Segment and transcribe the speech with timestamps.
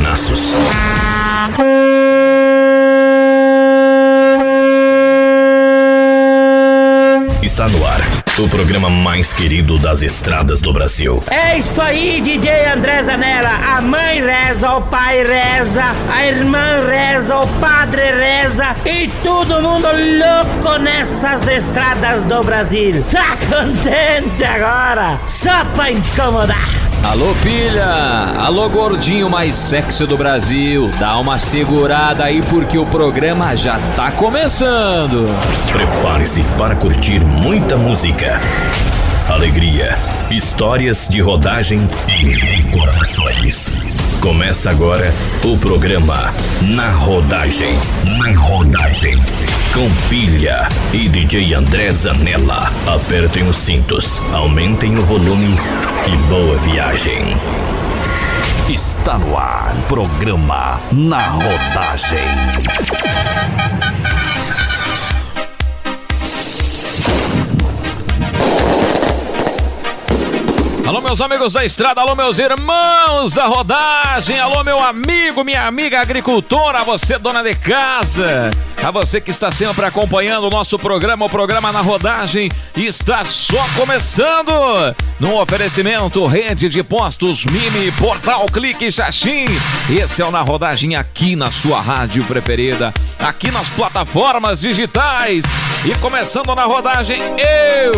[0.00, 0.54] buzinaços.
[7.42, 8.00] Está no ar
[8.38, 11.22] o programa mais querido das estradas do Brasil.
[11.30, 13.50] É isso aí, DJ André Zanella.
[13.50, 19.88] A mãe reza, o pai reza, a irmã reza, o padre reza e todo mundo
[19.88, 23.04] louco nessas estradas do Brasil.
[23.10, 25.20] Tá contente agora?
[25.26, 26.79] Só pra incomodar.
[27.10, 27.86] Alô, filha!
[28.38, 30.88] Alô, gordinho mais sexy do Brasil!
[31.00, 35.24] Dá uma segurada aí porque o programa já tá começando!
[35.72, 38.40] Prepare-se para curtir muita música,
[39.28, 39.98] alegria,
[40.30, 43.79] histórias de rodagem e recordações.
[44.20, 47.74] Começa agora o programa Na Rodagem.
[48.18, 49.16] Na Rodagem.
[49.72, 52.70] Com Pilha e DJ André Zanella.
[52.86, 55.56] Apertem os cintos, aumentem o volume
[56.06, 57.34] e boa viagem.
[58.68, 62.18] Está no ar, programa Na Rodagem.
[70.90, 76.00] Alô, meus amigos da estrada, alô, meus irmãos da rodagem, alô, meu amigo, minha amiga
[76.00, 78.50] agricultora, você dona de casa,
[78.82, 83.62] a você que está sempre acompanhando o nosso programa, o programa na rodagem está só
[83.76, 84.50] começando.
[85.18, 89.44] No oferecimento, rede de postos Mini, Portal Clique Xaxim.
[89.90, 95.44] Esse é o Na Rodagem aqui na sua rádio preferida, aqui nas plataformas digitais.
[95.84, 97.92] E começando na rodagem, eu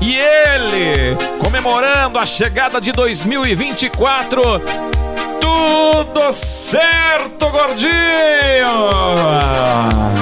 [0.00, 4.42] e ele, comemorando a chegada de 2024.
[5.56, 7.92] Tudo certo, gordinho!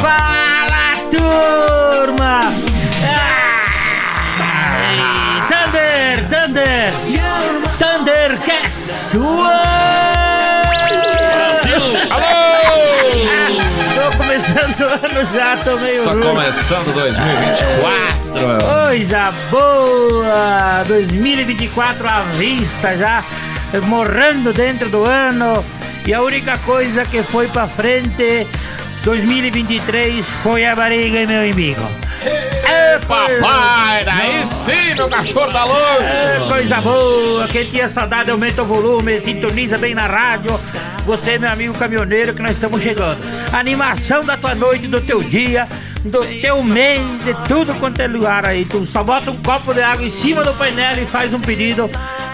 [0.00, 2.40] Fala, turma!
[4.40, 6.92] Ah, Thunder, Thunder!
[7.78, 9.14] Thundercats!
[12.10, 12.24] Alô!
[13.94, 16.22] Tô começando o ano já, tô meio Só ruim.
[16.22, 18.74] começando 2024.
[18.84, 20.84] Coisa boa!
[20.88, 23.22] 2024 à vista já,
[23.82, 25.64] morrendo dentro do ano.
[26.06, 28.46] E a única coisa que foi pra frente,
[29.04, 31.82] 2023, foi a barriga, meu amigo.
[32.68, 36.00] É, Papai, daí sim, meu cachorro da luz!
[36.00, 40.58] É, coisa boa, quem tinha saudade aumenta o volume, sintoniza bem na rádio.
[41.04, 43.18] Você, meu amigo caminhoneiro, que nós estamos chegando.
[43.52, 45.66] Animação da tua noite, do teu dia,
[46.04, 48.64] do teu mês, de tudo quanto é lugar aí.
[48.64, 51.90] Tu só bota um copo de água em cima do painel e faz um pedido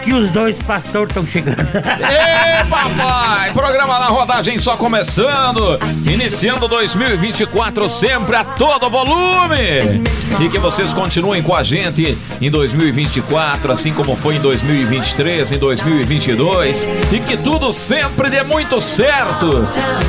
[0.07, 1.59] que os dois pastores estão chegando.
[1.59, 3.51] Ê, papai!
[3.51, 10.01] Programa na rodagem só começando, iniciando 2024 sempre a todo volume.
[10.39, 15.57] E que vocês continuem com a gente em 2024, assim como foi em 2023, em
[15.57, 16.85] 2022.
[17.11, 19.67] E que tudo sempre dê muito certo.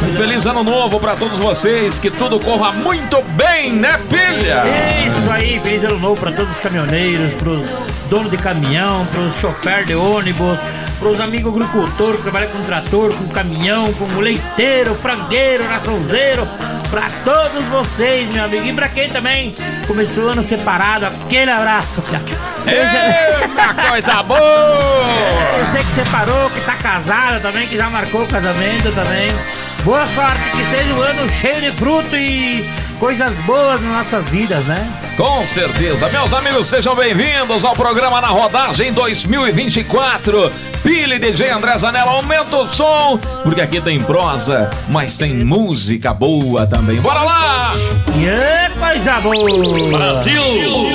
[0.09, 4.63] Um feliz ano novo para todos vocês, que tudo corra muito bem, né, filha?
[5.07, 7.67] Isso aí, feliz ano novo para todos os caminhoneiros, pros
[8.09, 10.59] donos de caminhão, pros chofer de ônibus,
[10.99, 16.47] pros amigos agricultores que trabalham com trator, com caminhão, com leiteiro, frangueiro, raçãozeiro,
[16.91, 18.67] para todos vocês, meu amigo.
[18.67, 19.53] E pra quem também
[19.87, 22.03] começou o ano separado, aquele abraço.
[22.67, 24.41] Eita, coisa boa!
[25.71, 29.33] Você que separou, que tá casado também, que já marcou o casamento também.
[29.85, 34.65] Boa sorte, que seja um ano cheio de fruto e coisas boas nas nossas vidas,
[34.65, 34.87] né?
[35.17, 36.09] Com certeza.
[36.09, 40.53] Meus amigos, sejam bem-vindos ao programa Na Rodagem 2024.
[40.85, 46.67] Billy DJ André Zanella, aumenta o som, porque aqui tem prosa, mas tem música boa
[46.67, 47.01] também.
[47.01, 47.73] Bora lá!
[48.17, 49.99] E é coisa boa!
[49.99, 50.43] Brasil!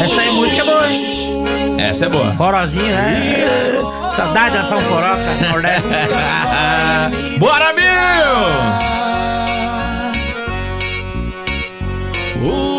[0.03, 1.79] Essa aí é música boa, hein?
[1.79, 2.33] Essa é boa.
[2.35, 3.45] Forozinho, né?
[4.15, 5.87] Saudade da São Foroca, Nordeste.
[7.39, 8.92] Bora, Bill!
[12.45, 12.72] O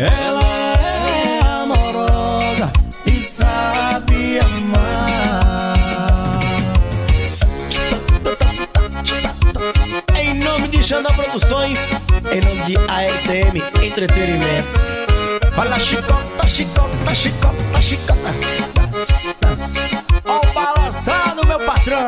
[0.00, 2.72] ela é amorosa
[3.06, 5.74] e sabe amar.
[10.20, 11.90] Em nome de Xandão Produções,
[12.32, 14.86] em nome de ARTM Entretenimentos.
[15.56, 18.34] Olha, chicota, chicota, chicota, chicota.
[19.40, 19.80] Dança.
[20.24, 22.06] Ó, o balançado, meu patrão.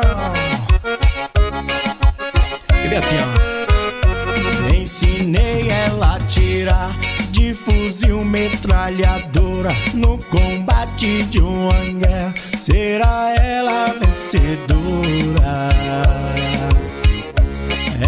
[2.83, 3.30] Ele é assim, ó.
[9.61, 12.33] Metralhadora no combate de uma guerra.
[12.57, 15.69] Será ela vencedora?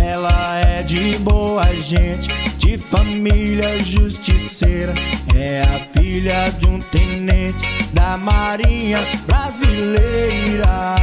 [0.01, 4.93] Ela é de boa gente, de família justiceira.
[5.35, 7.63] É a filha de um tenente
[7.93, 10.95] da Marinha Brasileira.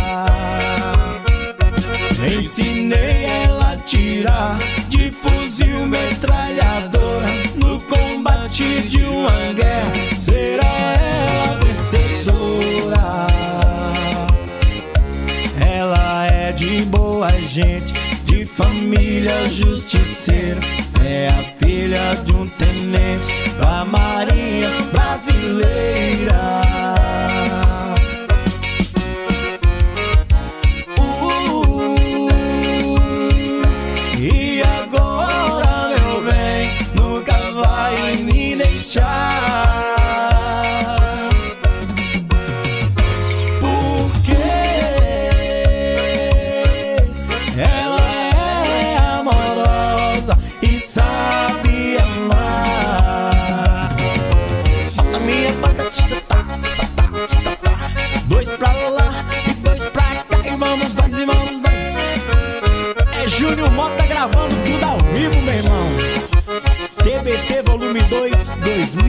[2.37, 4.59] Ensinei ela a tirar
[19.31, 20.61] família justiceira.
[21.05, 26.41] É a filha de um tenente da Marinha Brasileira.
[30.99, 31.51] Uh,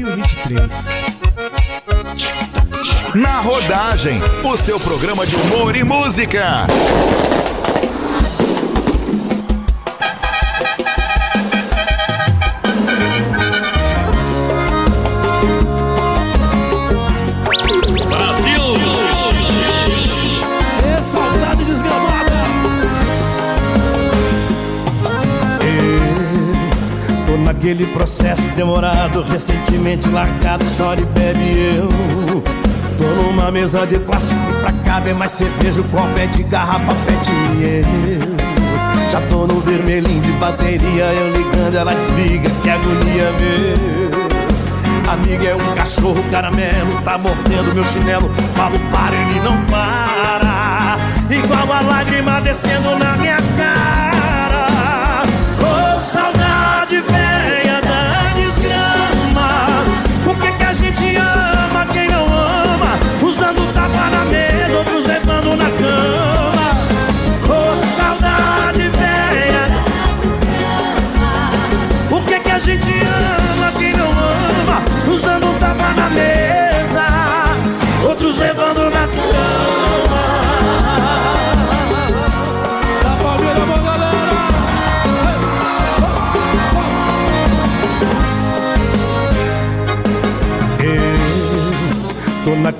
[0.01, 0.89] 2023.
[3.13, 6.65] Na Rodagem, o seu programa de humor e música.
[27.61, 31.87] Naquele processo demorado, recentemente largado, chora e bebe eu.
[32.97, 37.31] Tô numa mesa de plástico pra caber mais cerveja, o copo é de garrafa pet
[37.59, 39.11] e eu.
[39.11, 45.13] Já tô no vermelhinho de bateria, eu ligando, ela desliga, que agonia meu.
[45.13, 48.27] Amiga é um cachorro caramelo, tá mordendo meu chinelo.
[48.55, 50.97] Falo para, ele não para.
[51.29, 54.65] Igual a lágrima descendo na minha cara.
[55.59, 56.50] Ô saudade
[57.01, 57.60] velha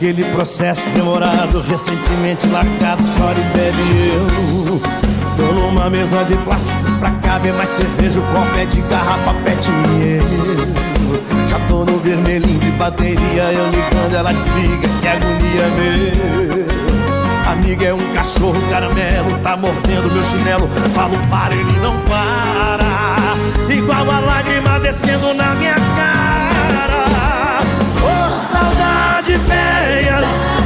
[0.01, 3.77] Naquele processo demorado, recentemente largado, chora e bebe
[4.07, 4.81] eu.
[5.37, 9.69] Tô numa mesa de plástico pra caber mais cerveja, o copo é de garrafa pet
[9.69, 11.49] e eu.
[11.49, 16.65] Já tô no vermelhinho de bateria, eu ligando, ela desliga, que agonia meu.
[17.51, 20.67] Amiga é um cachorro caramelo, tá mordendo meu chinelo.
[20.95, 23.71] Falo para, ele não para.
[23.71, 26.20] Igual a lágrima descendo na minha cara.
[28.51, 30.60] Saudade velha.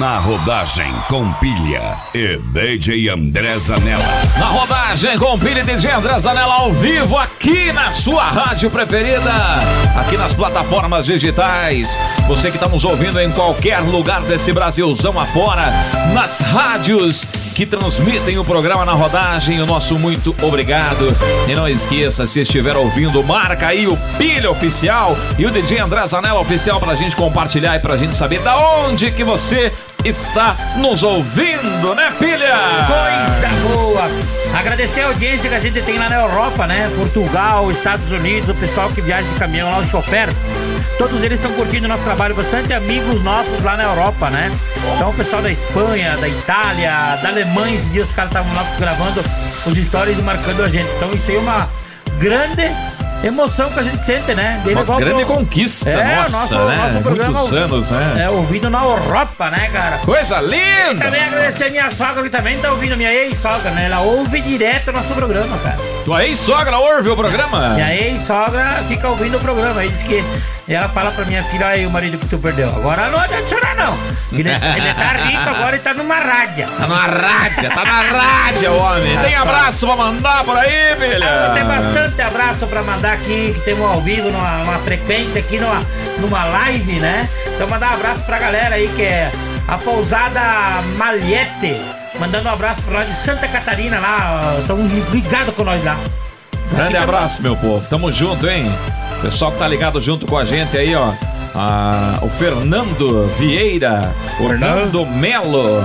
[0.00, 4.02] Na rodagem com pilha e DJ André Zanella.
[4.38, 9.30] Na rodagem com pilha e DJ André Zanella ao vivo aqui na sua rádio preferida,
[9.94, 11.98] aqui nas plataformas digitais.
[12.26, 15.70] Você que está nos ouvindo em qualquer lugar desse Brasilzão afora,
[16.14, 19.60] nas rádios que transmitem o programa na rodagem.
[19.60, 21.14] O nosso muito obrigado.
[21.46, 26.06] E não esqueça, se estiver ouvindo, marca aí o Pilha Oficial e o DJ André
[26.06, 29.70] Zanella Oficial pra gente compartilhar e pra gente saber da onde que você
[30.04, 32.54] está nos ouvindo, né, Pilha?
[32.86, 34.08] Coisa boa!
[34.54, 36.90] Agradecer a audiência que a gente tem lá na Europa, né?
[36.96, 40.28] Portugal, Estados Unidos, o pessoal que viaja de caminhão lá, o chofer.
[40.98, 44.50] Todos eles estão curtindo o nosso trabalho, bastante amigos nossos lá na Europa, né?
[44.96, 48.64] Então o pessoal da Espanha, da Itália, da Alemanha, esses dias os caras estavam lá
[48.78, 49.24] gravando
[49.66, 50.88] os stories e marcando a gente.
[50.96, 51.68] Então isso aí é uma
[52.18, 52.70] grande
[53.22, 54.60] emoção que a gente sente, né?
[54.64, 55.34] Dele Uma grande pro...
[55.36, 57.00] conquista, é, nossa, nosso, né?
[57.04, 58.14] Nosso Muitos anos, né?
[58.24, 59.98] É, ouvido na Europa, né, cara?
[59.98, 60.92] Coisa linda!
[60.92, 63.86] E também agradecer a minha sogra que também tá ouvindo, minha ex-sogra, né?
[63.86, 65.76] Ela ouve direto o nosso programa, cara.
[66.04, 67.74] Tua ex-sogra ouve o programa?
[67.74, 69.80] Minha ex-sogra fica ouvindo o programa.
[69.80, 70.24] Aí diz que
[70.74, 72.68] ela fala pra minha filha, aí o marido que tu perdeu.
[72.68, 73.98] Agora não adianta chorar, não.
[74.32, 76.68] Ele, ele tá rico agora e tá numa rádio.
[76.68, 79.18] Tá numa rádio, tá na rádio, homem.
[79.18, 81.26] Tem abraço pra mandar por aí, filha?
[81.26, 85.58] Ah, tem bastante abraço pra mandar aqui, que temos ao vivo, numa, numa frequência aqui,
[85.58, 85.82] numa,
[86.18, 87.28] numa live, né?
[87.48, 89.32] Então mandar um abraço pra galera aí que é
[89.66, 90.40] a pousada
[90.96, 91.80] Malhete.
[92.18, 94.56] Mandando um abraço pra nós de Santa Catarina lá.
[94.60, 94.76] Estão
[95.10, 95.96] ligados com nós lá.
[96.72, 97.84] Grande abraço, meu povo.
[97.88, 98.70] Tamo junto, hein?
[99.22, 101.12] Pessoal que tá ligado junto com a gente aí, ó.
[101.54, 105.82] Ah, o Fernando Vieira, o Fernando Melo.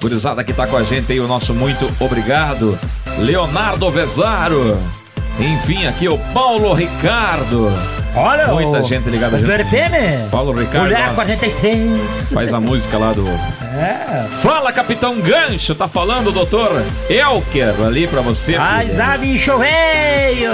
[0.00, 2.78] Gurizada que tá com a gente aí, o nosso muito obrigado.
[3.18, 4.76] Leonardo Vezaro.
[5.38, 7.72] Enfim, aqui o Paulo Ricardo.
[8.16, 9.50] Olha, Muita o, gente ligada junto.
[10.30, 10.84] Paulo Ricardo.
[10.84, 12.30] Mulher 43.
[12.32, 13.24] Faz a música lá do.
[13.74, 14.28] É.
[14.40, 15.74] Fala, Capitão Gancho.
[15.74, 18.56] Tá falando, doutor Elker, ali pra você.
[18.56, 20.52] Mas a bicho veio.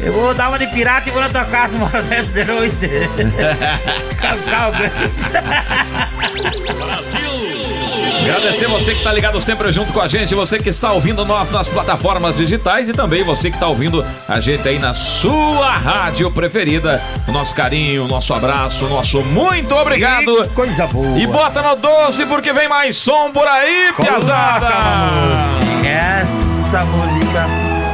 [0.00, 2.76] Eu vou dar uma de pirata e vou na tua casa uma vez de noite.
[6.74, 7.56] Brasil!
[8.22, 11.52] Agradecer você que está ligado sempre junto com a gente, você que está ouvindo nós
[11.52, 16.30] nas plataformas digitais e também você que está ouvindo a gente aí na sua rádio
[16.30, 17.00] preferida.
[17.28, 20.42] O nosso carinho, o nosso abraço, o nosso muito obrigado.
[20.42, 21.18] Que coisa boa.
[21.18, 24.74] E bota no doce porque vem mais som por aí, piazada.
[25.84, 27.46] Essa música.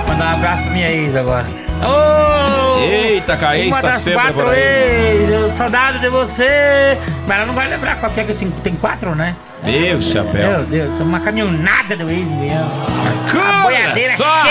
[0.08, 1.71] Mandar um abraço pra minha ex agora.
[1.84, 4.60] Oh, Eita, Caí está sempre quatro por aí.
[4.60, 6.98] Ex, saudade de você.
[7.26, 9.34] Mas ela não vai lembrar qual que é que assim, tem quatro, né?
[9.62, 10.50] Meu chapéu.
[10.50, 12.64] Meu Deus, é uma caminhonada do ex meu.
[13.40, 14.42] A boiadeira só.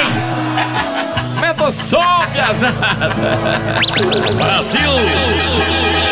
[1.39, 2.77] Meta som, piazada.
[4.35, 6.10] Brasil!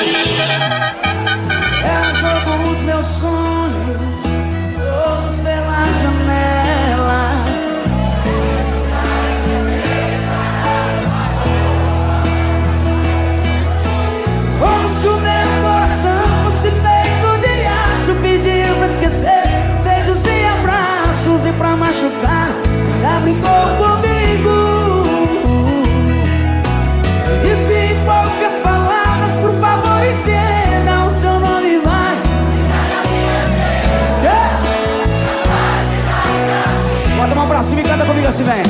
[38.30, 38.64] E comigo assim, vem.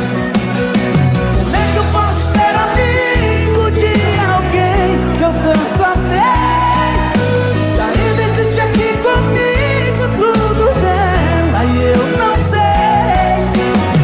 [1.43, 3.93] Como é que eu posso ser amigo de
[4.33, 6.19] alguém que eu tanto amei?
[7.67, 12.59] Se ainda existe aqui comigo tudo dela e eu não sei.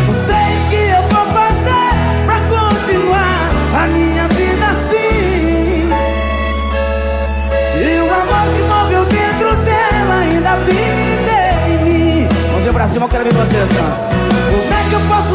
[0.05, 1.93] Não sei o que eu vou fazer
[2.25, 3.49] pra continuar
[3.81, 5.89] a minha vida assim.
[7.71, 12.27] Se o amor que moveu dentro dela ainda vive em mim.
[12.51, 15.34] Mãozinha pra cima, eu quero ver vocês, Como é que eu posso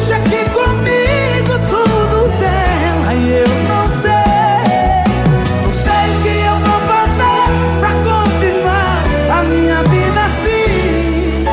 [0.00, 4.10] existe aqui comigo tudo dela e eu não sei.
[5.62, 7.44] Não sei o que eu vou fazer
[7.80, 8.98] pra continuar
[9.30, 11.44] a minha vida assim.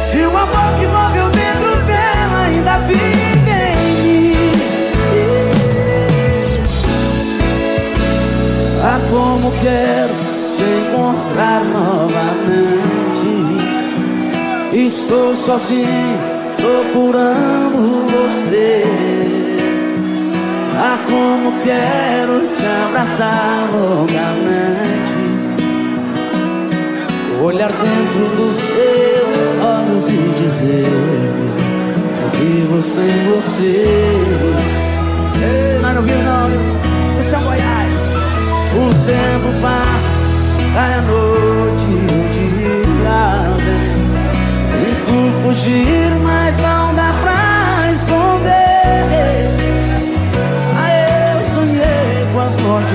[0.00, 4.34] Se o amor que moveu dentro dela ainda vive em mim.
[8.82, 10.14] Ah, como quero
[10.56, 12.78] te encontrar novamente.
[14.70, 16.27] Estou sozinho
[16.98, 18.82] procurando você.
[20.76, 25.18] Ah, como quero te abraçar longamente.
[27.40, 30.86] Olhar dentro dos seus olhos e dizer:
[32.34, 33.86] Vivo sem você.
[35.40, 37.98] Ei, não viu não, no é Goiás.
[38.74, 40.10] O tempo passa,
[40.74, 42.47] é a noite, o dia
[45.42, 49.48] fugir, mas não dá pra esconder.
[50.76, 52.87] Ah, eu sonhei com as noites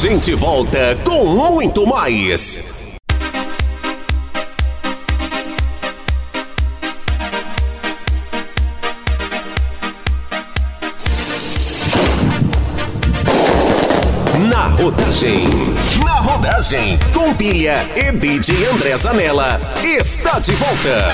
[0.00, 2.94] gente volta com muito mais.
[14.48, 15.46] Na rodagem.
[16.04, 16.98] Na rodagem.
[17.12, 19.60] Com pilha e DJ André Zanella.
[19.82, 21.10] Está de volta.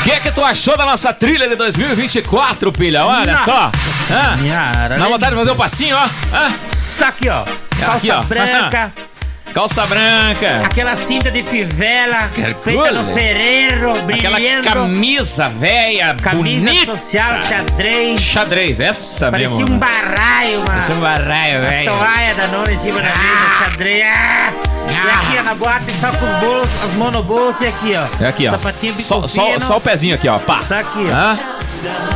[0.00, 3.06] O que é que tu achou da nossa trilha de 2024, pilha?
[3.06, 3.70] Olha só.
[4.08, 4.96] Dá né?
[4.98, 6.04] vontade de fazer um passinho, ó.
[6.36, 6.52] Hã?
[6.72, 7.44] Isso aqui, ó.
[7.78, 8.22] Calça Aqui, ó.
[8.22, 8.92] branca,
[9.54, 10.62] Calça branca.
[10.64, 13.02] aquela cinta de fivela feita coisa.
[13.02, 14.64] no ferreiro, Aquela brilhando.
[14.70, 16.96] camisa velha, camisa bonita.
[16.96, 18.20] social, xadrez.
[18.20, 19.74] Xadrez, essa Parecia mesmo.
[19.74, 20.66] um barraio, mano.
[20.70, 21.92] Parecia um barraio, A velho.
[21.92, 24.04] toalha da nona em cima da mesa, xadrez.
[24.06, 24.52] Ah!
[24.88, 28.24] E aqui, ó, na boate, só com os bolsos, as monobolsas e aqui, ó.
[28.24, 28.56] É aqui, ó.
[28.56, 30.38] Sapatinho Só, só, só o pezinho aqui, ó.
[30.38, 30.60] Pá.
[30.66, 31.14] Só aqui, ó.
[31.14, 31.38] Hã?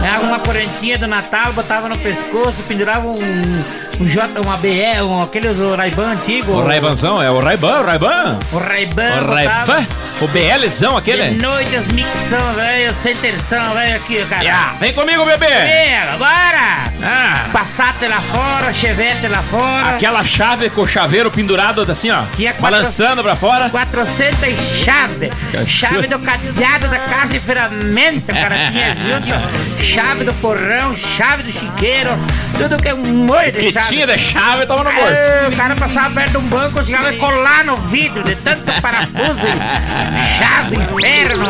[0.01, 3.13] Pegava uma correntinha do Natal, botava no pescoço, pendurava um,
[4.01, 6.53] um J, uma BE, um, aqueles Ray-Ban antigo.
[6.53, 8.39] O Raibanzão, é o Raiban, o Raiban.
[8.53, 9.87] O Ray-Ban, O Raiban.
[10.21, 11.31] O BLzão aquele.
[11.31, 14.45] De noite as mixão, velho, centerzão, velho, aqui, cara.
[14.45, 15.47] Ya, Vem comigo, bebê.
[15.47, 16.91] Pega, bora!
[17.03, 19.89] Ah, Passate lá fora, chevette lá fora.
[19.97, 22.23] aquela chave com o chaveiro pendurado assim, ó.
[22.37, 23.69] Quatro- Balançando pra fora.
[23.71, 24.39] 400
[24.85, 25.31] chave.
[25.67, 29.27] Chave do cadeado da caixa de ferramenta, o cara tinha junto.
[29.65, 32.11] Chave do porrão, chave do chiqueiro,
[32.57, 33.89] tudo que é um molho de Que chave.
[33.89, 35.07] tinha de chave tava no bolso.
[35.23, 38.63] Ah, o cara passava perto de um banco, chegava a colar no vidro de tanto
[38.81, 39.41] parafuso.
[40.39, 41.47] Chave, inferno,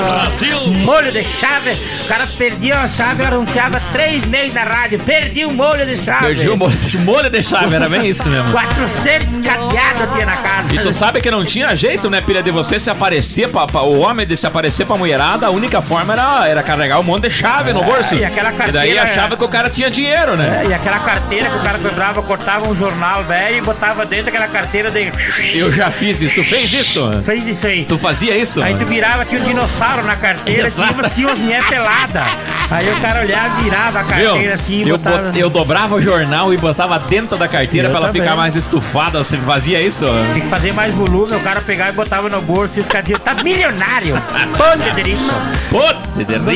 [0.85, 1.73] molho de chave.
[2.05, 4.99] O cara perdia a chave, anunciava três meses na rádio.
[5.01, 6.27] Perdi um molho de chave.
[6.27, 8.51] Perdi o molho de, molho de chave, era bem isso mesmo.
[8.53, 10.75] 400 cadeados tinha na casa.
[10.75, 13.83] E tu sabe que não tinha jeito, né, pilha, de você se aparecer, pra, pra-
[13.83, 17.25] o homem de se aparecer pra mulherada, a única forma era, era carregar um monte
[17.25, 17.96] de chave no bolso.
[18.15, 20.63] E aquela E daí carteira- achava que o cara tinha dinheiro, né?
[20.65, 24.27] É, e aquela carteira que o cara quebrava, cortava um jornal velho e botava dentro
[24.27, 25.13] daquela carteira de.
[25.55, 26.35] Eu já fiz isso.
[26.35, 27.23] Tu fez isso?
[27.25, 27.85] Fez isso aí.
[27.85, 28.63] Tu fazia isso?
[28.63, 31.11] Aí tu virava, tinha um dinossauro na carteira, tinha, Exato.
[31.15, 32.23] tinha umas mulheres peladas.
[32.71, 35.23] Aí o cara olhava, virava a carteira assim e eu, botava.
[35.31, 38.23] bot- eu dobrava o jornal e botava dentro da carteira Eu pra ela também.
[38.23, 39.19] ficar mais estufada.
[39.19, 40.05] Você fazia isso?
[40.33, 43.07] Tinha que fazer mais volume, o cara pegava e botava no bolso e os caras
[43.07, 44.21] diziam, tá milionário!
[44.57, 45.23] Pô, Federico!
[45.71, 46.06] Pô, de Não rico.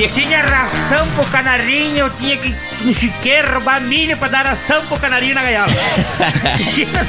[0.08, 4.98] Tinha ração pro canarinho, eu tinha que no chiqueiro roubar milho pra dar ração pro
[4.98, 5.70] canarinho na gaiola.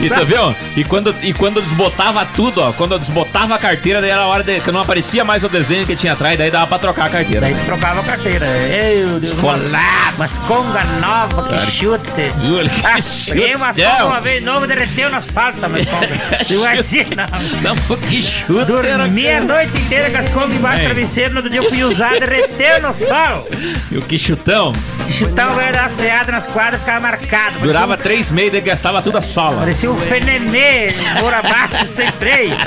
[0.02, 0.56] E tu viu?
[0.76, 4.28] E quando, e quando desbotava tudo, ó, quando eu desbotava a carteira, daí era a
[4.28, 7.06] hora de, que não aparecia mais o desenho que tinha atrás, daí dava pra trocar
[7.06, 7.42] a carteira.
[7.42, 8.46] Daí trocava a carteira.
[8.46, 10.16] Meu Deus, uma, Esfolado.
[10.16, 12.10] umas conga nova, que chute.
[12.56, 12.98] Olha, que Ah,
[13.30, 16.08] peguei uma conga uma vez novo, derreteu no asfalto também, conga.
[16.50, 17.28] Imagina.
[17.62, 20.86] Não, que chute era Dormi a noite inteira com as congas embaixo do Ei.
[20.94, 23.48] travesseiro, no outro dia eu fui usar, derreteu no sol.
[23.92, 24.74] E o que chutão?
[25.10, 27.60] Chutar das freadas nas quadras ficava marcado.
[27.60, 29.58] Durava três meses e gastava toda a sala.
[29.60, 32.56] Parecia um fenenê, por abaixo, sem freio.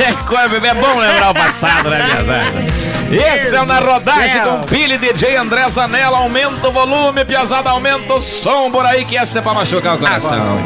[0.00, 3.34] É, é bom lembrar o passado, né, minha velha?
[3.34, 4.46] Esse é o Na Rodagem Céu.
[4.46, 6.18] com Pili DJ André Zanella.
[6.18, 9.98] Aumenta o volume, piazada, aumenta o som por aí, que essa é pra machucar o
[9.98, 10.58] coração.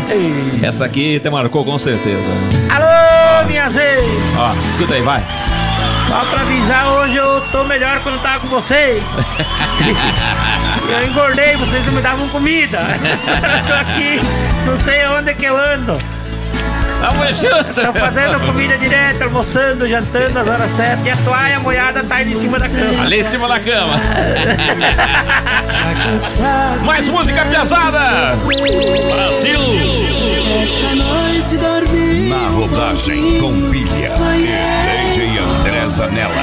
[0.62, 2.30] Essa aqui te marcou com certeza.
[2.70, 4.06] Alô, minha gente!
[4.38, 5.22] Ó, escuta aí, vai.
[6.08, 9.02] Só pra avisar, hoje eu tô melhor quando tava com vocês.
[10.88, 12.78] eu engordei, vocês não me davam comida.
[12.78, 14.20] eu tô aqui,
[14.64, 15.98] não sei onde que eu ando.
[17.00, 17.74] Vamos junto.
[17.74, 21.06] Tô fazendo comida direto, almoçando, jantando às horas certas.
[21.06, 23.02] E a toalha molhada tá aí em cima da cama.
[23.02, 23.94] Ali em cima da cama.
[26.84, 28.36] Mais música piazada.
[28.36, 29.60] Brasil.
[30.62, 32.28] Esta noite dormi.
[32.28, 34.08] Na rodagem com pilha
[35.86, 36.34] e Zanella.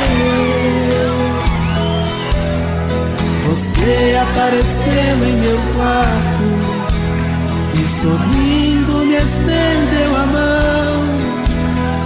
[3.48, 6.46] Você apareceu em meu quarto
[7.76, 11.04] e sorrindo me estendeu a mão.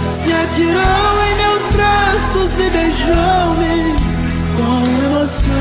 [0.08, 3.94] Se atirou em meus braços e beijou-me
[4.56, 5.52] com emoção.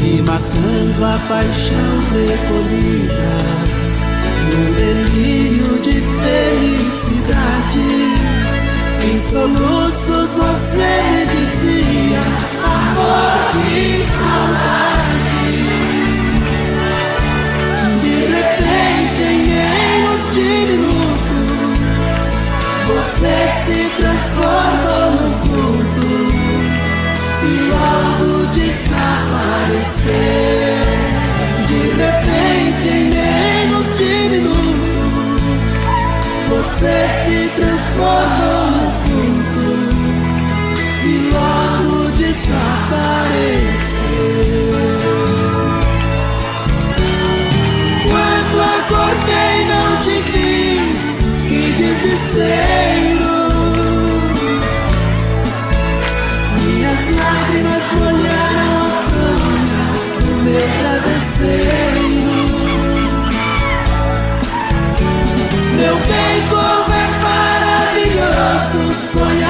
[0.00, 3.63] Me matando a paixão recolhida
[4.54, 7.82] num delírio de felicidade.
[9.02, 12.22] Em soluços você me dizia
[12.64, 15.54] amor e saudade.
[18.02, 21.34] De repente, em menos de minuto,
[22.86, 26.06] você se transformou num vulto
[27.42, 30.14] e logo desapareceu.
[36.64, 39.68] Você se transformou no vulto
[41.04, 42.64] e logo desapareceu.
[48.08, 50.64] Quando acordei, não te vi,
[51.48, 52.93] que desespero.
[69.14, 69.43] Sonia.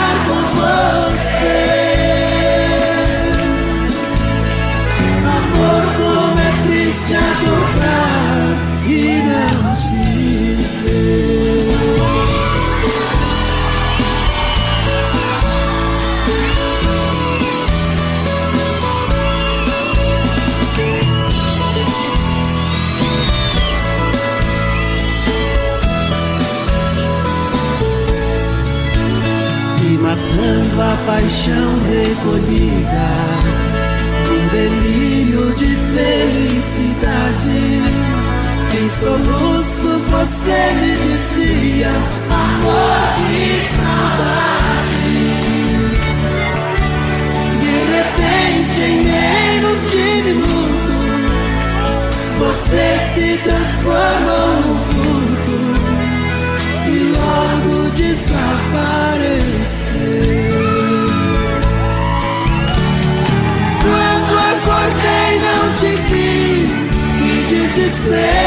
[30.44, 33.08] Matando a paixão recolhida
[34.28, 37.60] num delírio de felicidade.
[38.76, 41.92] Em soluços você me dizia
[42.30, 45.04] amor e saudade.
[47.60, 50.94] De repente, em menos de minuto,
[52.38, 55.58] você se transformou num vulto
[56.88, 60.33] e logo desapareceu.
[67.94, 68.43] Que desespero.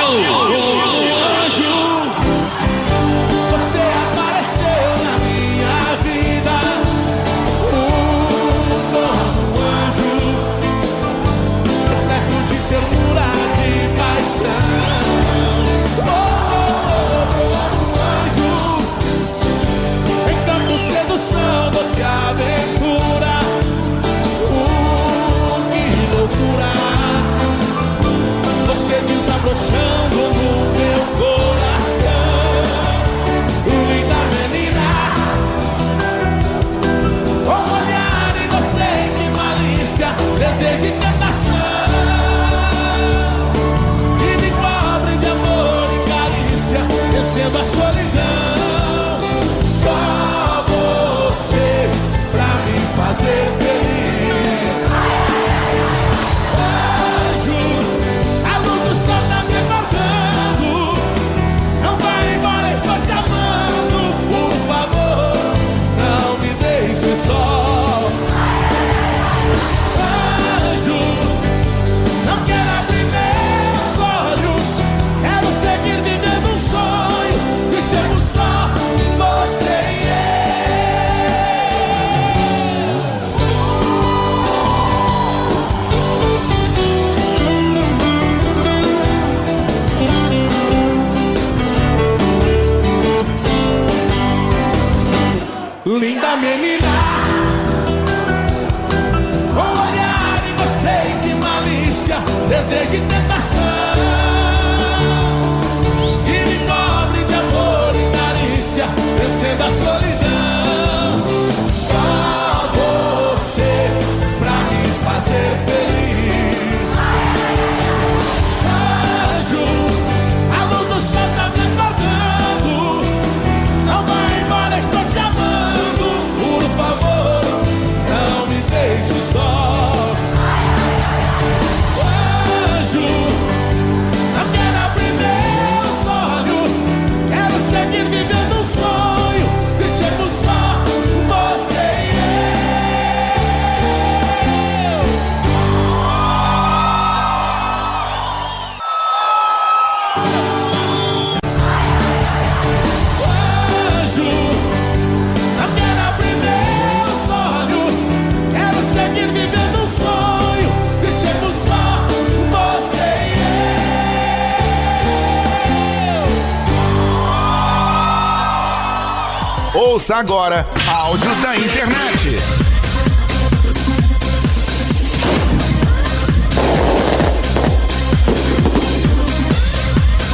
[170.02, 172.36] Ouça agora áudios da internet.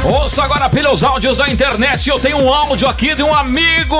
[0.03, 2.09] Ouça agora pelos áudios da internet.
[2.09, 3.95] Eu tenho um áudio aqui de um amigo.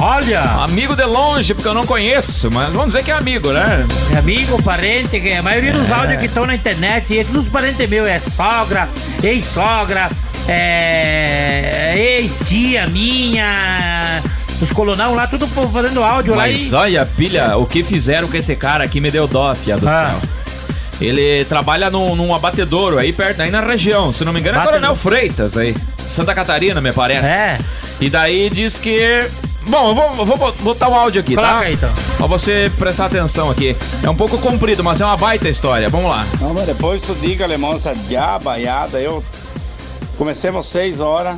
[0.00, 0.42] Olha!
[0.64, 3.86] Amigo de longe, porque eu não conheço, mas vamos dizer que é amigo, né?
[4.12, 7.88] É amigo, parente, que a maioria dos áudios que estão na internet, e dos parentes
[7.88, 8.88] meus é sogra,
[9.22, 10.10] ex-sogra,
[10.48, 14.20] é, ex-tia minha,
[14.60, 18.54] os colonão lá, tudo fazendo áudio Mas lá olha, pilha, o que fizeram com esse
[18.56, 20.10] cara aqui me deu dó, fia do Ah.
[20.20, 20.30] céu.
[21.00, 24.12] Ele trabalha num, num abatedouro aí perto, aí na região.
[24.12, 24.96] Se não me engano, é Abatedouro.
[24.96, 25.76] Coronel Freitas aí.
[26.08, 27.28] Santa Catarina, me parece.
[27.30, 27.58] É.
[28.00, 29.24] E daí diz que.
[29.68, 31.60] Bom, eu vou, vou botar um áudio aqui, Coloca tá?
[31.60, 31.90] aí, então.
[32.16, 33.76] Pra você prestar atenção aqui.
[34.02, 35.88] É um pouco comprido, mas é uma baita história.
[35.88, 36.26] Vamos lá.
[36.40, 38.98] Não, mas depois tu diga, alemão, essa diabaiada.
[38.98, 39.22] Eu
[40.16, 41.36] comecemos seis horas,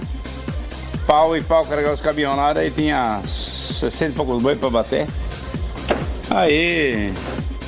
[1.10, 5.08] pau e pau carregar os caminhões lá, daí tinha 60 e poucos boi pra bater.
[6.30, 7.12] Aí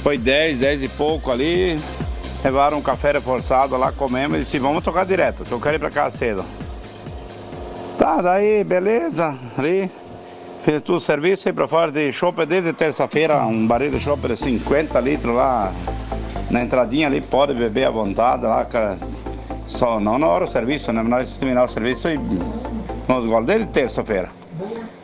[0.00, 1.76] foi 10, 10 e pouco ali,
[2.44, 5.81] levaram um café reforçado lá, comemos e disse, vamos tocar direto, que eu quero ir
[5.81, 6.44] pra cedo.
[7.98, 9.90] Tá, daí, beleza, ali.
[10.62, 14.28] Fiz tudo o serviço, aí pra fora de chopp desde terça-feira, um barril de chopp
[14.28, 15.72] de 50 litros lá
[16.48, 18.96] na entradinha ali, pode beber à vontade lá, cara.
[19.66, 21.02] Só não na hora do serviço, né?
[21.02, 22.20] Nós terminar o serviço e
[23.06, 24.30] vamos igual desde terça-feira.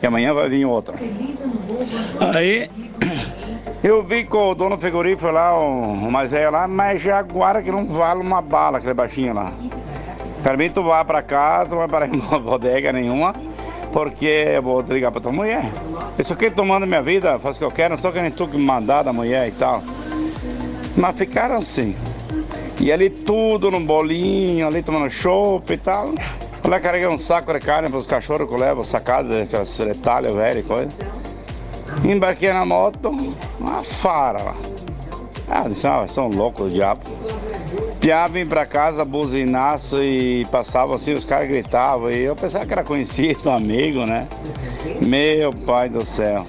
[0.01, 0.95] E amanhã vai vir outro.
[2.35, 2.69] Aí
[3.83, 7.85] eu vi que o dono frigorífico lá, o, mais velho lá, mas Jaguara que não
[7.87, 9.51] vale uma bala, aquele baixinho lá.
[10.43, 13.35] Carminho, tu vai pra casa, não vai parar em uma bodega nenhuma,
[13.91, 15.63] porque eu vou ligar pra tua mulher.
[16.17, 18.47] Isso aqui tomando minha vida, faz o que eu quero, não sou que nem tu
[18.47, 19.81] que me mandar da mulher e tal.
[20.95, 21.95] Mas ficaram assim.
[22.79, 26.13] E ali tudo no bolinho, ali tomando chopp e tal.
[26.69, 29.75] Eu lá carreguei um saco de carne para os cachorros que eu levo, sacada daquelas
[29.75, 30.89] retalhas velhas e coisa.
[32.05, 33.09] Embarquei na moto,
[33.59, 34.55] uma fara lá.
[35.47, 37.01] Ah, disse, ah, são loucos o diabo.
[37.99, 42.11] Piá vim pra casa, buzinaço e passava assim, os caras gritavam.
[42.11, 44.27] E eu pensava que era conhecido, um amigo, né?
[45.01, 46.45] Meu pai do céu.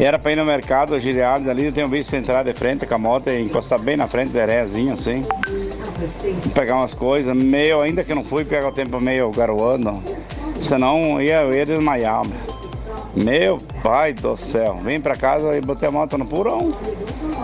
[0.00, 2.94] E era pra ir no mercado, giriado ali, eu tenho visto entrar de frente com
[2.96, 5.22] a moto e encostar bem na frente da areazinha, assim.
[6.54, 10.02] Pegar umas coisas, meio, ainda que não fui, pegar o tempo meio garoando.
[10.60, 12.58] Senão ia, ia desmaiar, meu.
[13.14, 14.78] Meu pai do céu.
[14.82, 16.72] Vim pra casa e botei a moto no purão.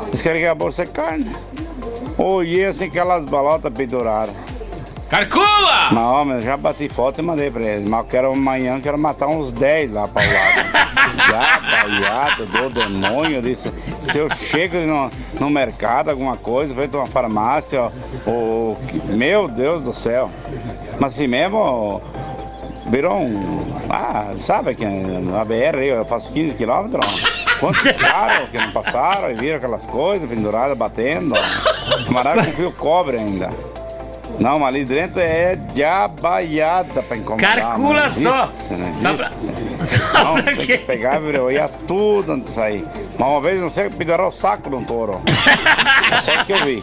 [0.07, 1.31] Eles querem que a bolsa de carne.
[2.17, 4.33] Olhei assim aquelas balotas penduraram.
[5.09, 5.90] Carcula!
[5.93, 7.88] Mas, homem, eu já bati foto e mandei pra ele.
[7.88, 10.93] Mas eu quero amanhã, quero matar uns 10 lá pra lado.
[11.71, 13.43] baiado do demônio.
[13.43, 17.90] Disse, se eu chego no, no mercado, alguma coisa, vou uma farmácia, ó,
[18.27, 20.31] ou- meu Deus do céu.
[20.99, 22.01] Mas assim mesmo,
[22.87, 23.64] virou um.
[23.90, 27.45] Ah, sabe que na BR eu faço 15 quilômetros.
[27.61, 31.35] Quantos caras que não passaram e viram aquelas coisas penduradas, batendo.
[32.07, 33.51] Camarada com fio cobre ainda.
[34.38, 37.57] Não, mas ali dentro é diabaiada pra incomodar.
[37.61, 38.53] Calcula não existe, só.
[38.77, 39.31] Não Só existe.
[39.31, 40.79] pra- só não, pra tem quê?
[40.79, 42.85] que pegar e eu ia tudo antes de sair.
[43.18, 45.22] Mas uma vez, não sei, pendurar o saco de um touro.
[46.12, 46.83] É só o que eu vi.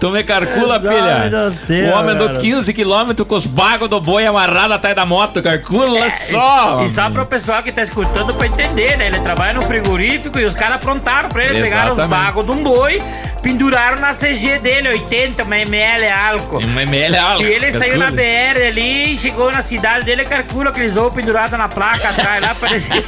[0.00, 1.30] Tomei carcula, Ai, filha.
[1.30, 2.40] Deus, o homem andou cara.
[2.40, 5.42] 15 km com os bagos do boi amarrados atrás da moto.
[5.42, 6.80] Carcula só.
[6.80, 9.06] É, E só pro pessoal que tá escutando pra entender, né?
[9.06, 11.62] Ele trabalha no frigorífico e os caras aprontaram pra ele.
[11.62, 12.24] Pegaram os Exatamente.
[12.26, 12.98] bagos de um boi,
[13.42, 16.58] penduraram na CG dele, 80 ml álcool.
[16.62, 17.42] Um ml álcool.
[17.42, 18.10] E ele saiu na.
[18.10, 23.02] BR ali, chegou na cidade dele, calcula aqueles ovos pendurados na placa atrás lá, parecia.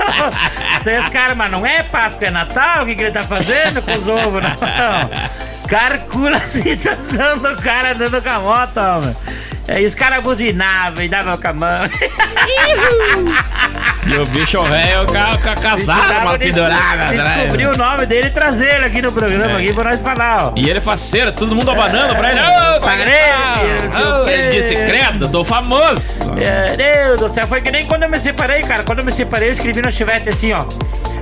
[0.83, 2.83] Daí os caras, mas não é Páscoa, é Natal?
[2.83, 4.43] O que, que ele tá fazendo com os ovos?
[4.43, 4.51] Não.
[5.71, 9.17] Calcula a situação do cara andando com a moto, homem.
[9.69, 11.89] Aí os caras buzinavam e davam com a mão.
[14.07, 17.35] E o bicho velho ca- ca- casado, mal pendurado atrás.
[17.41, 20.53] Descobrir o nome dele e trazer ele aqui no programa, aqui pra nós falar, ó.
[20.57, 22.41] E ele faceiro, todo mundo abanando pra ele.
[22.41, 24.31] Ô, o Ô, quê.
[24.33, 26.21] Ele disse, credo, tô famoso.
[26.39, 28.83] É, Deus do céu, foi que nem quando eu me separei, cara.
[28.83, 30.65] Quando eu me separei, eu escrevi no chivete assim, ó.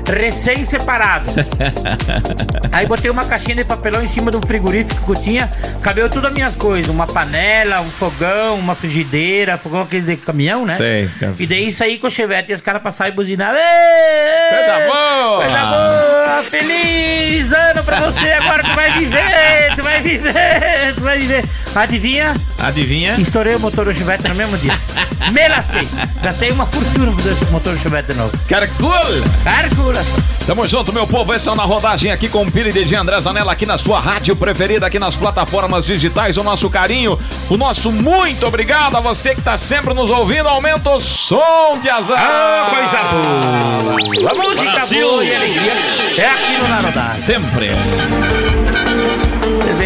[0.09, 1.27] Recém-separado.
[2.73, 5.51] Aí botei uma caixinha de papelão em cima de um frigorífico que eu tinha.
[5.83, 6.89] Cabeu tudo as minhas coisas.
[6.91, 10.75] Uma panela, um fogão, uma frigideira, fogão aquele de caminhão, né?
[10.75, 11.11] Sei.
[11.39, 13.59] E daí saí com o chevette e os caras passaram e buzinaram.
[13.59, 16.43] "Ê, Coisa boa!" Coisa boa!
[16.51, 18.31] Feliz ano pra você!
[18.33, 19.75] Agora tu vai viver!
[19.77, 20.95] Tu vai viver!
[20.95, 21.45] Tu vai viver!
[21.75, 22.35] Adivinha?
[22.59, 23.15] Adivinha?
[23.19, 24.73] Estourei o motor do chivete no mesmo dia.
[25.33, 25.89] Me lasquei.
[26.23, 28.33] Gastei uma fortuna fazer esse motor do chivete de novo.
[28.47, 29.23] Carcula!
[29.43, 30.05] Carcula!
[30.47, 31.33] Tamo junto, meu povo.
[31.33, 34.01] Esse é o na rodagem aqui com o Pili de André Zanella, aqui na sua
[34.01, 36.37] rádio preferida, aqui nas plataformas digitais.
[36.37, 40.49] O nosso carinho, o nosso muito obrigado a você que tá sempre nos ouvindo.
[40.49, 42.19] Aumenta o som de azar.
[42.21, 44.31] Ah, coisa boa!
[44.31, 45.09] A música Brasil.
[45.09, 45.73] boa e alegria
[46.19, 47.03] é aqui no Narodar.
[47.03, 47.71] Sempre.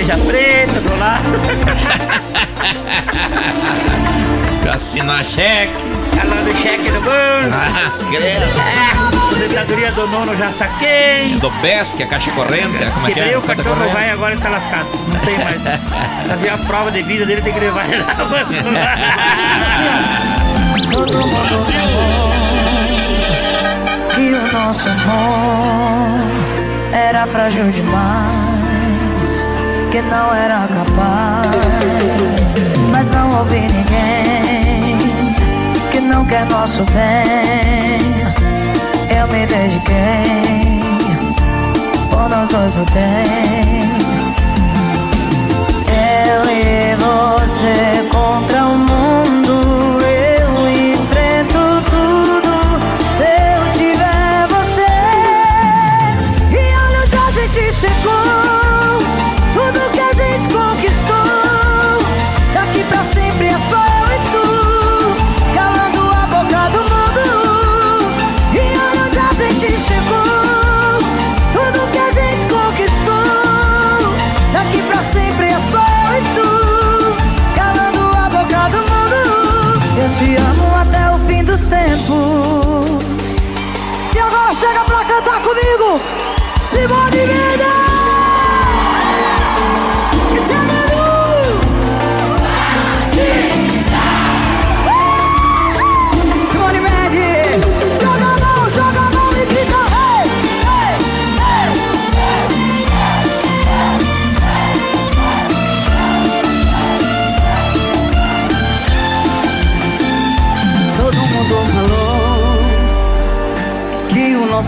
[0.06, 1.30] Cerveja preta do lado.
[4.62, 5.72] Pra assinar cheque.
[6.16, 7.50] Calando o cheque do bolso.
[7.52, 8.24] Ah, credo.
[8.24, 11.36] É, aposentadoria do nono já saquei.
[11.40, 12.78] Do BES, que é a caixa corrente.
[12.94, 13.22] Como é que é?
[13.24, 13.94] Quebrei o cartão não corrente.
[13.94, 14.86] vai agora ele tá lascado.
[15.12, 15.60] Não tem mais.
[16.28, 18.14] Fazer a prova de vida dele tem que levar ele lá.
[20.90, 21.66] Todo mundo falou
[24.14, 26.20] que o nosso amor
[26.92, 28.45] era frágil demais,
[29.96, 31.46] que não era capaz.
[32.92, 34.98] Mas não houve ninguém
[35.90, 38.00] que não quer nosso bem.
[39.18, 40.82] Eu me dediquei,
[42.10, 43.02] por nós dois lutei.
[45.88, 49.25] Eu e você contra o mundo.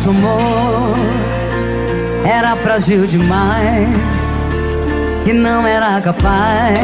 [0.08, 0.94] Nosso amor
[2.24, 4.44] era frágil demais,
[5.24, 6.78] que não era capaz.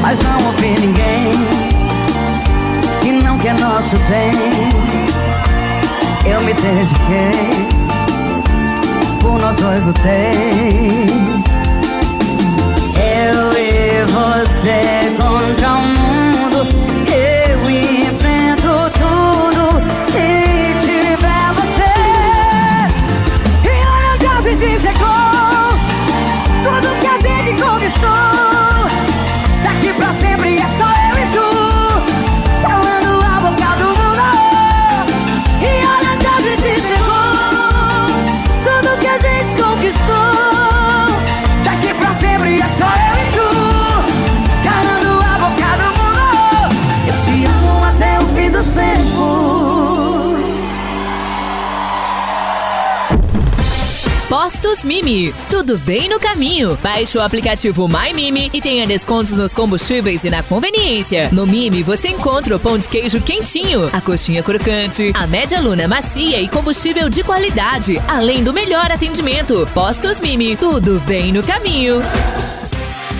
[0.00, 1.32] Mas não houve ninguém
[3.02, 4.32] que não quer nosso bem.
[6.26, 7.68] Eu me dediquei,
[9.20, 11.06] por nós dois lutei.
[12.96, 16.23] Eu e você contra o mundo.
[54.54, 55.34] Postos Mimi.
[55.50, 56.78] Tudo bem no caminho.
[56.80, 61.28] Baixe o aplicativo My Mimi e tenha descontos nos combustíveis e na conveniência.
[61.32, 65.88] No Mimi você encontra o pão de queijo quentinho, a coxinha crocante, a média luna
[65.88, 69.68] macia e combustível de qualidade, além do melhor atendimento.
[69.74, 70.54] Postos Mimi.
[70.54, 72.00] Tudo bem no caminho.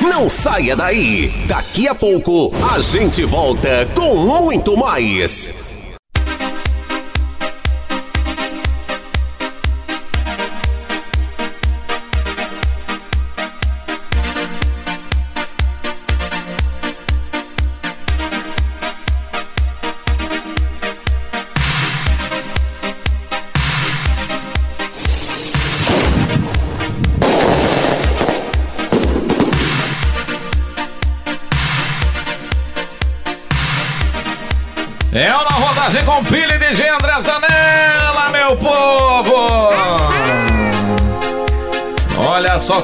[0.00, 1.32] Não saia daí.
[1.46, 5.79] Daqui a pouco a gente volta com muito mais.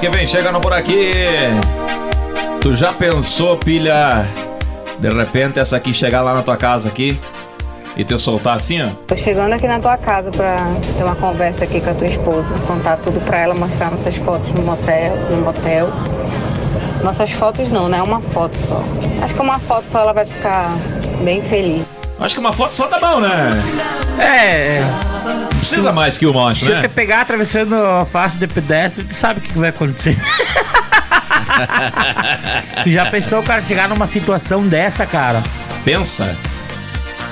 [0.06, 1.12] Que vem chegando por aqui.
[2.60, 4.24] Tu já pensou, pilha?
[5.00, 7.20] De repente essa aqui chegar lá na tua casa aqui
[7.96, 8.88] e te soltar assim, ó?
[9.08, 10.58] Tô chegando aqui na tua casa pra
[10.96, 14.48] ter uma conversa aqui com a tua esposa, contar tudo pra ela, mostrar nossas fotos
[14.52, 15.88] no motel, no motel.
[17.02, 18.00] Nossas fotos não, né?
[18.00, 18.80] Uma foto só.
[19.22, 20.70] Acho que uma foto só ela vai ficar
[21.22, 21.82] bem feliz.
[22.20, 23.60] Acho que uma foto só tá bom, né?
[24.20, 25.05] É.
[25.66, 26.80] Não precisa mais que uma, acho, Se né?
[26.80, 30.16] você pegar atravessando a face de pedestre, tu sabe o que vai acontecer.
[32.86, 35.42] Já pensou o cara chegar numa situação dessa, cara?
[35.84, 36.36] Pensa.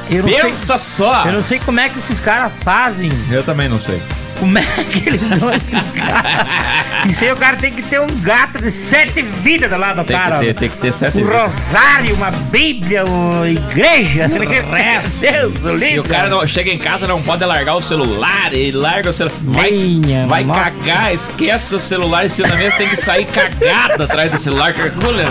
[0.08, 1.24] Pensa sei, só!
[1.26, 3.10] Eu não sei como é que esses caras fazem.
[3.30, 4.02] Eu também não sei.
[4.38, 7.04] Como é que eles dão esse cara?
[7.08, 10.16] Isso aí o cara tem que ter um gato de sete vidas lado do Tem
[10.16, 10.38] cara.
[10.38, 11.40] que ter, tem que ter sete Um vidas.
[11.42, 14.28] rosário, uma bíblia, uma igreja.
[15.20, 16.02] Deus, o E livro.
[16.02, 19.36] o cara não, chega em casa não pode largar o celular, e larga o celular.
[19.42, 20.70] Vai, Venha, vai nossa.
[20.70, 24.72] cagar, esquece o celular em cima da mesa, tem que sair cagado atrás do celular,
[24.72, 25.24] calcula.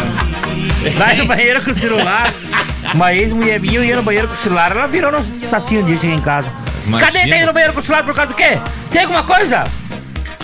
[0.97, 2.32] Vai no banheiro com o celular.
[2.94, 4.72] Uma ex-mulher minha ia no banheiro com o celular.
[4.72, 6.48] Ela virou nosso assassino um dia cheguei em casa.
[6.86, 7.12] Imagina.
[7.12, 8.60] Cadê tá indo no banheiro com o celular por causa do quê?
[8.91, 9.64] Tem alguma coisa?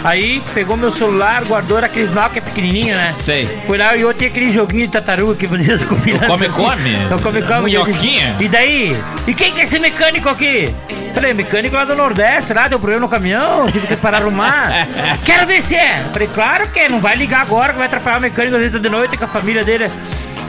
[0.03, 3.13] Aí pegou meu celular, guardou aqueles Nokia pequenininho, né?
[3.19, 3.45] Sei.
[3.67, 6.23] Foi lá e eu tinha aquele joguinho de tartaruga que fazia as comidas.
[6.23, 6.95] O come-come?
[7.13, 7.63] O come-come.
[7.65, 8.35] Minhoquinha?
[8.39, 8.97] E daí?
[9.27, 10.73] E quem que é esse mecânico aqui?
[11.13, 14.71] Falei, mecânico lá do Nordeste, lá, deu problema no caminhão, tive que parar arrumar.
[15.25, 16.01] Quero ver se é.
[16.13, 18.81] Falei, claro que é, não vai ligar agora, que vai atrapalhar o mecânico às vezes
[18.81, 19.91] de noite com a família dele.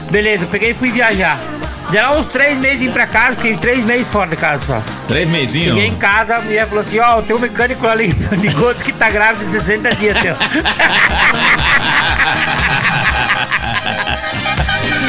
[0.09, 1.39] Beleza, eu peguei e fui viajar.
[1.91, 4.81] Já uns três meses pra casa, fiquei três meses fora de casa só.
[5.07, 5.75] Três meizinhos.
[5.75, 8.85] Cheguei em casa, a mulher falou assim, ó, o teu mecânico lá li- ligou, disse
[8.85, 10.35] que tá grávida de 60 dias, teu.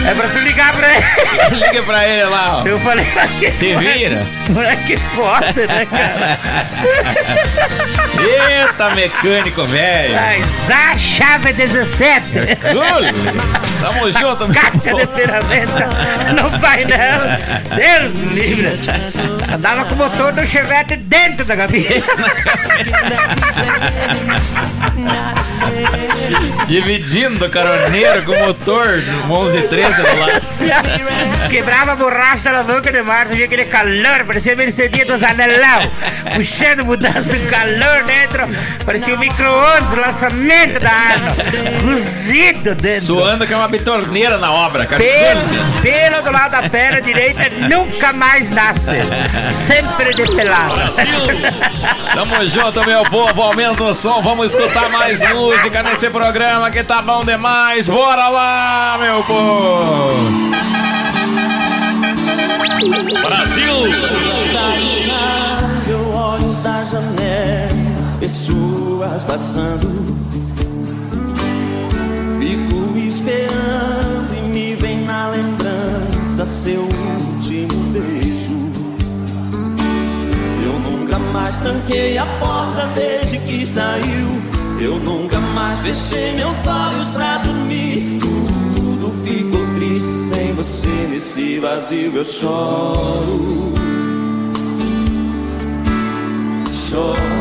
[0.04, 1.04] É pra tu ligar pra ele.
[1.64, 2.66] Liga pra ele lá, ó.
[2.66, 4.18] Eu falei pra que Te vira.
[4.52, 6.38] Pra que foda, né, cara?
[8.20, 10.14] Eita, mecânico, velho.
[10.14, 12.22] Mas a chave é 17.
[13.80, 15.88] Tamo junto, meu Caixa de ferramenta.
[16.34, 17.76] Não vai, não.
[17.76, 18.80] Deus me livre.
[19.52, 22.02] Andava com o motor do Chevette dentro da gabinete.
[26.66, 31.48] Dividindo o caroneiro com o motor do 11 13 borracha do lado.
[31.50, 35.80] Quebrava a borracha da alavanca de março, via aquele calor, parecia Mercedes dos anelão.
[36.34, 38.48] Puxando, mudança, calor dentro.
[38.84, 41.34] Parecia um micro-ondas, lançamento da arma.
[41.82, 43.00] Cozido dentro.
[43.02, 45.02] Suando que é uma bitorneira na obra, cara.
[45.02, 48.96] Pelo, pelo do lado da perna direita nunca mais nasce.
[49.50, 50.74] Sempre depelado.
[52.14, 53.42] Tamo junto, meu povo.
[53.42, 57.88] Aumenta o som, vamos escutar mais música nesse programa que tá bom demais.
[57.88, 59.81] Bora lá, meu povo!
[63.22, 63.74] Brasil!
[65.88, 69.88] Eu olho da janela, pessoas passando.
[72.38, 78.70] Fico esperando e me vem na lembrança seu último beijo.
[80.64, 84.28] Eu nunca mais tranquei a porta desde que saiu.
[84.80, 88.31] Eu nunca mais fechei meus olhos pra dormir.
[90.62, 92.16] Você nesse vazio.
[92.16, 93.72] Eu choro.
[96.72, 97.31] Choro.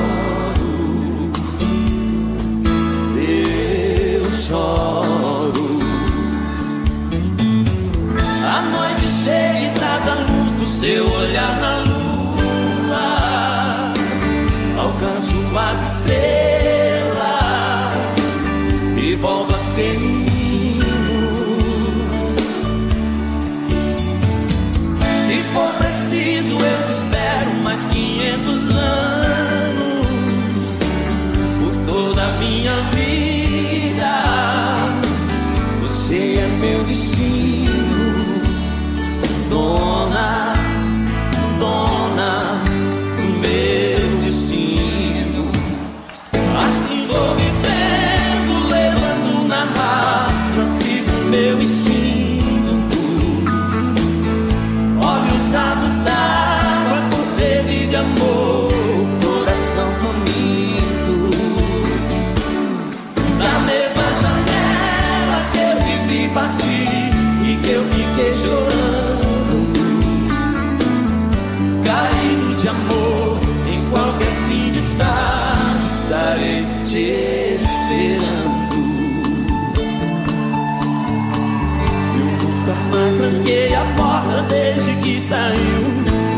[85.32, 85.82] Saiu.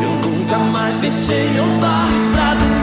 [0.03, 2.82] Eu nunca mais fechei meus olhos pra dormir.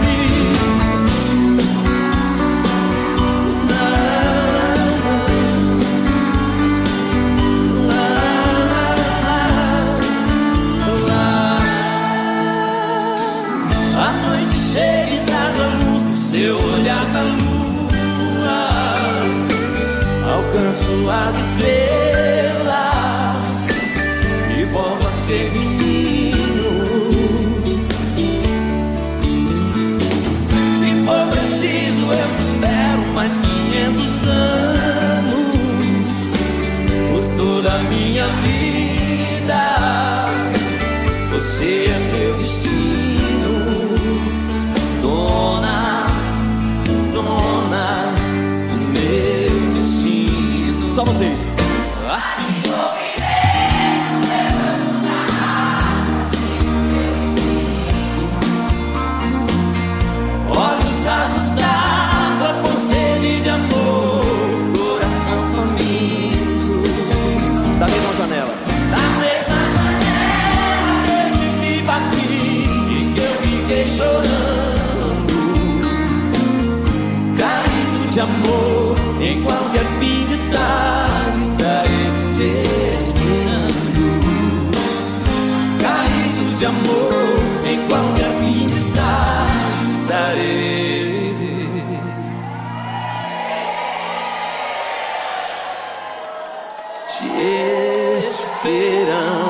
[98.61, 99.41] Esperando.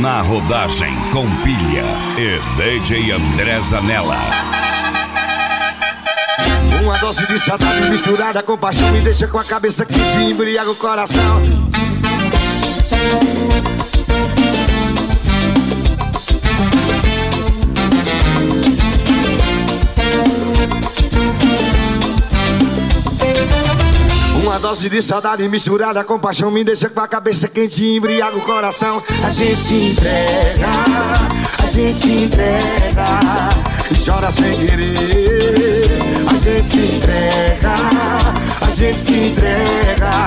[0.00, 1.84] Na rodagem com pilha
[2.18, 4.18] e DJ André Zanella.
[6.82, 10.70] Uma dose de saudade misturada com paixão Me deixa com a cabeça que te embriaga
[10.72, 11.40] o coração
[24.52, 28.36] Uma dose de saudade misturada com paixão Me deixa com a cabeça quente e embriaga
[28.36, 29.02] o coração.
[29.24, 30.68] A gente se entrega,
[31.58, 33.18] a gente se entrega
[33.90, 35.86] E chora sem querer.
[36.30, 37.74] A gente se entrega,
[38.60, 40.24] a gente se entrega.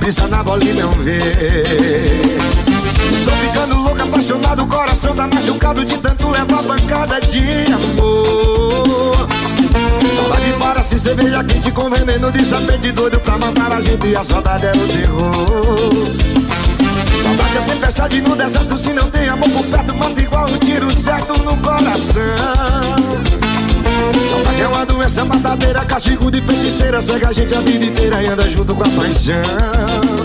[0.00, 2.79] Pisa na bola e não vê
[3.20, 9.28] Estou ficando louco, apaixonado, o coração tá machucado de tanto levar bancada de amor.
[10.16, 14.24] Saudade parece cerveja quente com veneno de serpente doido pra matar a gente e a
[14.24, 15.90] saudade é o terror.
[17.22, 20.90] Saudade é tempestade no deserto, se não tem amor por perto, mata igual um tiro
[20.94, 22.22] certo no coração.
[24.30, 28.28] Saudade é uma doença matadeira, castigo de feiticeira, cega a gente a vida inteira e
[28.28, 30.19] anda junto com a paixão.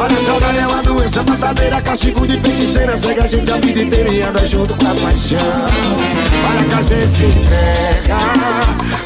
[0.00, 3.82] Olha, a saudade é uma doença matadeira, castigo de feiticeira, cega a gente a vida
[3.82, 5.38] inteira e anda junto com a paixão.
[6.48, 8.16] Olha que a gente se entrega,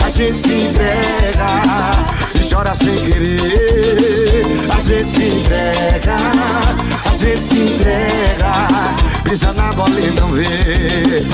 [0.04, 1.62] a gente se entrega
[2.32, 4.46] e chora sem querer.
[4.72, 6.16] A gente se entrega,
[7.04, 8.68] a gente se entrega,
[9.24, 11.24] pisa na bola e não vê.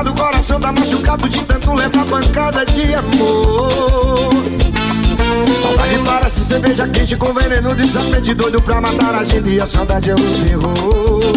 [0.00, 4.30] Apaixonado, o coração tá machucado de tanto levar bancada de amor.
[5.60, 9.66] Saudade parece cerveja quente com veneno de serpente doido pra matar a gente e a
[9.66, 11.32] saudade é o terror.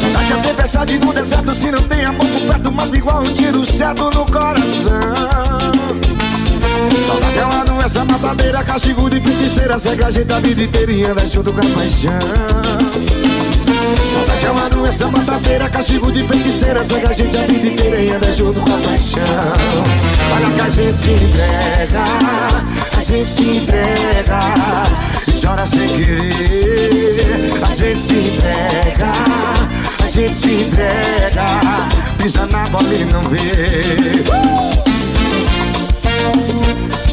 [0.00, 3.64] Saudade é tempestade no deserto, se não tem amor por perto, mata igual um tiro
[3.64, 5.00] certo no coração.
[7.06, 11.04] Saudade é uma doença matadeira, castigo de feiticeira, cega a gente a vida inteira e
[11.04, 13.21] anda junto com a paixão.
[15.00, 18.72] É matadeira, castigo de feiticeira, cega a gente a vida inteira e anda junto com
[18.72, 19.22] a paixão.
[20.34, 22.04] Olha que a gente se entrega,
[22.96, 24.40] a gente se entrega
[25.26, 27.52] e chora sem querer.
[27.66, 29.12] A gente se entrega,
[30.00, 31.60] a gente se entrega,
[32.18, 33.40] pisa na bola e não vê.
[37.04, 37.11] Pisa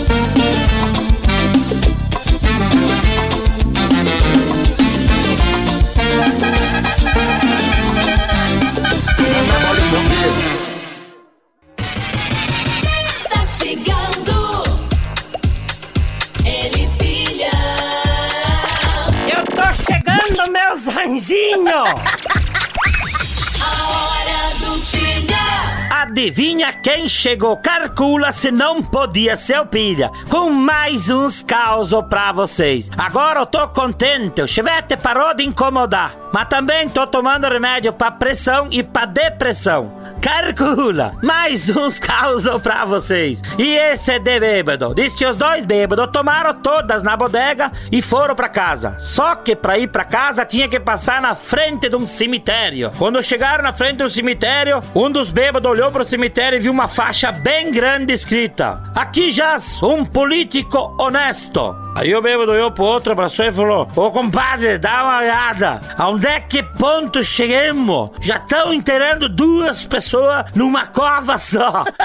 [25.91, 27.57] A adivinha quem chegou?
[27.57, 30.09] Calcula se não podia ser o pilha.
[30.29, 32.89] Com mais uns causos pra vocês.
[32.97, 36.15] Agora eu tô contente, o chevette parou de incomodar.
[36.31, 39.99] Mas também tô tomando remédio pra pressão e pra depressão.
[40.21, 43.41] Calcula, mais uns causos pra vocês.
[43.57, 44.93] E esse é de bêbado.
[44.93, 48.95] Diz que os dois bêbados tomaram todas na bodega e foram pra casa.
[48.99, 52.91] Só que pra ir pra casa tinha que passar na frente de um cemitério.
[52.97, 56.87] Quando chegaram na frente do cemitério, um dos bêbados olhou pro cemitério e viu uma
[56.87, 61.75] faixa bem grande escrita: Aqui jaz um político honesto.
[61.95, 65.79] Aí o bêbado olhou pro outro, abraçou e falou: Ô compadre, dá uma olhada.
[66.19, 68.11] Aonde é que ponto chegamos?
[68.19, 71.85] Já estão enterrando duas pessoas numa cova só.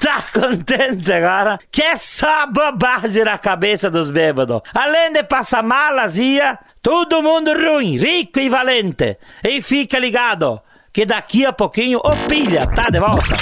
[0.00, 1.58] Tá contente agora?
[1.70, 4.62] Que é só bobagem na cabeça dos bêbados.
[4.74, 9.18] Além de passar malazia, todo mundo ruim, rico e valente.
[9.44, 10.58] E fica ligado,
[10.90, 13.34] que daqui a pouquinho o pilha tá de volta.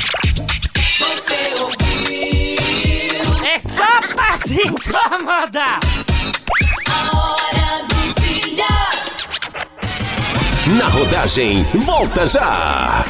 [0.98, 3.46] Você ouviu?
[3.46, 5.78] É só pra se incomodar.
[10.76, 13.02] Na rodagem, volta já!